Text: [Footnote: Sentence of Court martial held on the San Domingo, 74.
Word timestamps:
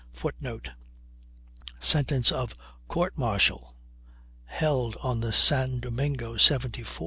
[Footnote: 0.13 0.71
Sentence 1.77 2.31
of 2.31 2.55
Court 2.87 3.19
martial 3.19 3.75
held 4.45 4.97
on 5.03 5.19
the 5.19 5.31
San 5.31 5.79
Domingo, 5.79 6.37
74. 6.37 6.99